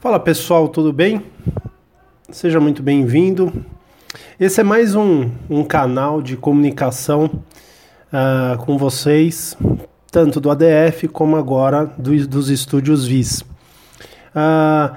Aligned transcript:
Fala 0.00 0.18
pessoal, 0.18 0.66
tudo 0.66 0.94
bem? 0.94 1.22
Seja 2.30 2.58
muito 2.58 2.82
bem-vindo. 2.82 3.52
Esse 4.40 4.62
é 4.62 4.64
mais 4.64 4.94
um, 4.94 5.30
um 5.50 5.62
canal 5.62 6.22
de 6.22 6.38
comunicação 6.38 7.30
uh, 8.10 8.56
com 8.64 8.78
vocês, 8.78 9.54
tanto 10.10 10.40
do 10.40 10.50
ADF 10.50 11.06
como 11.08 11.36
agora 11.36 11.84
do, 11.98 12.26
dos 12.26 12.48
estúdios 12.48 13.06
VIS. 13.06 13.42
Uh, 14.34 14.96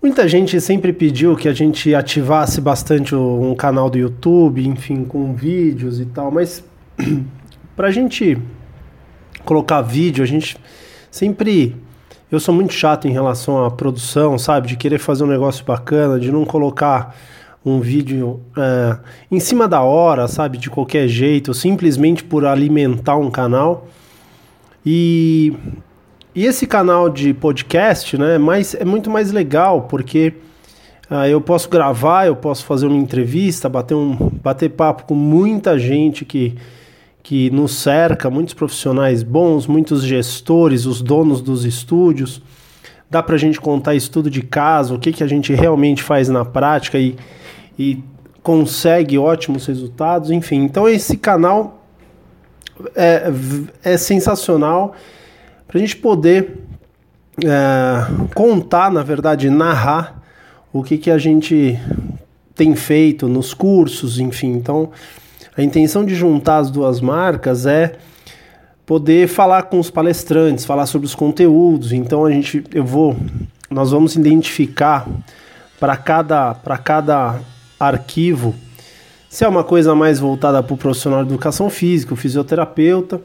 muita 0.00 0.26
gente 0.26 0.58
sempre 0.62 0.94
pediu 0.94 1.36
que 1.36 1.46
a 1.46 1.52
gente 1.52 1.94
ativasse 1.94 2.58
bastante 2.58 3.14
um 3.14 3.54
canal 3.54 3.90
do 3.90 3.98
YouTube, 3.98 4.66
enfim, 4.66 5.04
com 5.04 5.34
vídeos 5.34 6.00
e 6.00 6.06
tal, 6.06 6.30
mas 6.30 6.64
para 7.76 7.88
a 7.88 7.92
gente 7.92 8.38
colocar 9.44 9.82
vídeo, 9.82 10.24
a 10.24 10.26
gente 10.26 10.56
sempre 11.10 11.76
eu 12.30 12.40
sou 12.40 12.54
muito 12.54 12.72
chato 12.72 13.06
em 13.06 13.12
relação 13.12 13.64
à 13.64 13.70
produção, 13.70 14.38
sabe? 14.38 14.68
De 14.68 14.76
querer 14.76 14.98
fazer 14.98 15.24
um 15.24 15.28
negócio 15.28 15.64
bacana, 15.64 16.18
de 16.18 16.32
não 16.32 16.44
colocar 16.44 17.16
um 17.64 17.80
vídeo 17.80 18.40
é, 18.56 18.96
em 19.30 19.40
cima 19.40 19.68
da 19.68 19.82
hora, 19.82 20.26
sabe? 20.26 20.58
De 20.58 20.68
qualquer 20.68 21.08
jeito, 21.08 21.54
simplesmente 21.54 22.24
por 22.24 22.44
alimentar 22.44 23.16
um 23.16 23.30
canal. 23.30 23.88
E, 24.84 25.52
e 26.34 26.46
esse 26.46 26.66
canal 26.66 27.08
de 27.08 27.32
podcast, 27.34 28.16
né? 28.16 28.38
Mas 28.38 28.74
é 28.74 28.84
muito 28.84 29.10
mais 29.10 29.32
legal 29.32 29.82
porque 29.82 30.34
uh, 31.10 31.26
eu 31.26 31.40
posso 31.40 31.68
gravar, 31.68 32.26
eu 32.26 32.36
posso 32.36 32.64
fazer 32.64 32.86
uma 32.86 32.96
entrevista, 32.96 33.68
bater 33.68 33.94
um 33.94 34.30
bater 34.42 34.70
papo 34.70 35.04
com 35.04 35.14
muita 35.14 35.76
gente 35.76 36.24
que 36.24 36.56
que 37.26 37.50
nos 37.50 37.72
cerca, 37.72 38.30
muitos 38.30 38.54
profissionais 38.54 39.24
bons, 39.24 39.66
muitos 39.66 40.04
gestores, 40.04 40.86
os 40.86 41.02
donos 41.02 41.40
dos 41.40 41.64
estúdios. 41.64 42.40
Dá 43.10 43.20
para 43.20 43.34
a 43.34 43.38
gente 43.38 43.60
contar 43.60 43.96
estudo 43.96 44.30
de 44.30 44.42
caso, 44.42 44.94
o 44.94 44.98
que, 45.00 45.10
que 45.10 45.24
a 45.24 45.26
gente 45.26 45.52
realmente 45.52 46.04
faz 46.04 46.28
na 46.28 46.44
prática 46.44 47.00
e, 47.00 47.16
e 47.76 48.00
consegue 48.44 49.18
ótimos 49.18 49.66
resultados, 49.66 50.30
enfim. 50.30 50.62
Então 50.62 50.88
esse 50.88 51.16
canal 51.16 51.84
é, 52.94 53.24
é 53.82 53.96
sensacional 53.96 54.94
para 55.66 55.78
a 55.78 55.80
gente 55.80 55.96
poder 55.96 56.60
é, 57.44 58.28
contar, 58.36 58.88
na 58.88 59.02
verdade, 59.02 59.50
narrar 59.50 60.22
o 60.72 60.80
que, 60.80 60.96
que 60.96 61.10
a 61.10 61.18
gente 61.18 61.76
tem 62.54 62.76
feito 62.76 63.26
nos 63.26 63.52
cursos, 63.52 64.20
enfim. 64.20 64.52
Então 64.52 64.92
a 65.56 65.62
intenção 65.62 66.04
de 66.04 66.14
juntar 66.14 66.58
as 66.58 66.70
duas 66.70 67.00
marcas 67.00 67.66
é 67.66 67.96
poder 68.84 69.26
falar 69.28 69.64
com 69.64 69.80
os 69.80 69.90
palestrantes, 69.90 70.64
falar 70.64 70.86
sobre 70.86 71.06
os 71.06 71.14
conteúdos. 71.14 71.92
Então 71.92 72.24
a 72.24 72.30
gente, 72.30 72.62
eu 72.72 72.84
vou, 72.84 73.16
nós 73.70 73.90
vamos 73.90 74.14
identificar 74.14 75.08
para 75.80 75.96
cada, 75.96 76.54
para 76.54 76.78
cada 76.78 77.40
arquivo 77.78 78.54
se 79.28 79.44
é 79.44 79.48
uma 79.48 79.64
coisa 79.64 79.94
mais 79.94 80.18
voltada 80.18 80.62
para 80.62 80.72
o 80.72 80.78
profissional 80.78 81.22
de 81.22 81.28
educação 81.28 81.68
física, 81.68 82.14
o 82.14 82.16
fisioterapeuta, 82.16 83.20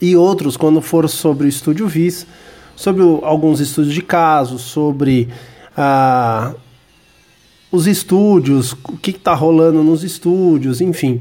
e 0.00 0.16
outros 0.16 0.56
quando 0.56 0.80
for 0.80 1.08
sobre 1.10 1.46
o 1.46 1.48
estúdio 1.48 1.86
VIS, 1.86 2.26
sobre 2.74 3.02
o, 3.02 3.20
alguns 3.22 3.60
estudos 3.60 3.92
de 3.92 4.00
casos, 4.00 4.62
sobre 4.62 5.28
a 5.76 6.54
os 7.74 7.88
estúdios, 7.88 8.72
o 8.84 8.96
que 8.96 9.10
está 9.10 9.34
rolando 9.34 9.82
nos 9.82 10.04
estúdios, 10.04 10.80
enfim. 10.80 11.20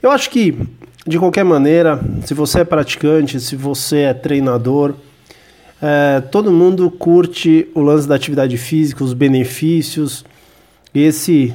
Eu 0.00 0.12
acho 0.12 0.30
que, 0.30 0.56
de 1.04 1.18
qualquer 1.18 1.44
maneira, 1.44 2.00
se 2.24 2.32
você 2.32 2.60
é 2.60 2.64
praticante, 2.64 3.40
se 3.40 3.56
você 3.56 4.02
é 4.02 4.14
treinador, 4.14 4.94
é, 5.82 6.20
todo 6.20 6.52
mundo 6.52 6.88
curte 6.92 7.66
o 7.74 7.80
lance 7.80 8.06
da 8.06 8.14
atividade 8.14 8.56
física, 8.56 9.02
os 9.02 9.12
benefícios, 9.12 10.24
esse, 10.94 11.52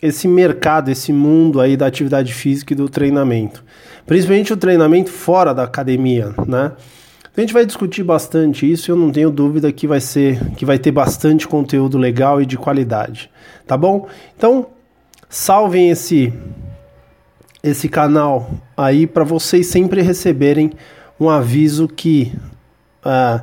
esse 0.00 0.26
mercado, 0.26 0.90
esse 0.90 1.12
mundo 1.12 1.60
aí 1.60 1.76
da 1.76 1.86
atividade 1.86 2.32
física 2.32 2.72
e 2.72 2.76
do 2.76 2.88
treinamento. 2.88 3.62
Principalmente 4.06 4.50
o 4.50 4.56
treinamento 4.56 5.10
fora 5.10 5.52
da 5.52 5.64
academia, 5.64 6.32
né? 6.46 6.72
A 7.38 7.40
gente 7.40 7.54
vai 7.54 7.64
discutir 7.64 8.02
bastante 8.02 8.68
isso, 8.68 8.90
eu 8.90 8.96
não 8.96 9.12
tenho 9.12 9.30
dúvida 9.30 9.70
que 9.70 9.86
vai 9.86 10.00
ser 10.00 10.44
que 10.56 10.64
vai 10.64 10.76
ter 10.76 10.90
bastante 10.90 11.46
conteúdo 11.46 11.96
legal 11.96 12.42
e 12.42 12.46
de 12.46 12.56
qualidade, 12.58 13.30
tá 13.64 13.76
bom? 13.76 14.08
Então, 14.36 14.66
salvem 15.28 15.88
esse 15.88 16.34
esse 17.62 17.88
canal 17.88 18.50
aí 18.76 19.06
para 19.06 19.22
vocês 19.22 19.68
sempre 19.68 20.02
receberem 20.02 20.72
um 21.20 21.30
aviso 21.30 21.86
que 21.86 22.32
uh, 23.06 23.40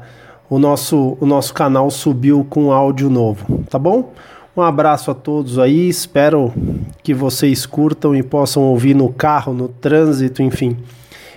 o 0.49 0.59
nosso 0.59 1.17
o 1.21 1.25
nosso 1.25 1.53
canal 1.53 1.89
subiu 1.89 2.45
com 2.49 2.73
áudio 2.73 3.09
novo, 3.09 3.63
tá 3.69 3.79
bom? 3.79 4.11
Um 4.57 4.61
abraço 4.61 5.09
a 5.09 5.13
todos 5.13 5.57
aí, 5.57 5.87
espero 5.87 6.53
que 7.01 7.13
vocês 7.13 7.65
curtam 7.65 8.13
e 8.13 8.21
possam 8.21 8.63
ouvir 8.63 8.93
no 8.93 9.13
carro, 9.13 9.53
no 9.53 9.69
trânsito, 9.69 10.43
enfim 10.43 10.75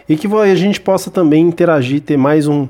e 0.09 0.17
que 0.17 0.27
a 0.27 0.55
gente 0.55 0.81
possa 0.81 1.11
também 1.11 1.47
interagir, 1.47 2.01
ter 2.01 2.17
mais 2.17 2.47
um, 2.47 2.67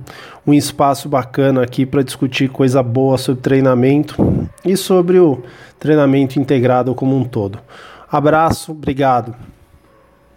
um 0.47 0.53
espaço 0.53 1.09
bacana 1.09 1.63
aqui 1.63 1.87
para 1.87 2.03
discutir 2.03 2.49
coisa 2.49 2.83
boa 2.83 3.17
sobre 3.17 3.43
treinamento 3.43 4.17
e 4.65 4.77
sobre 4.77 5.19
o 5.19 5.43
treinamento 5.79 6.39
integrado 6.39 6.95
como 6.95 7.17
um 7.17 7.25
todo. 7.25 7.59
Abraço, 8.11 8.73
obrigado. 8.73 9.35